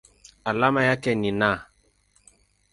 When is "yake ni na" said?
0.83-1.65